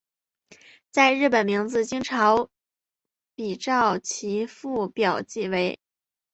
[0.89, 2.49] 在日本名字经常
[3.35, 5.79] 比照其父表记为。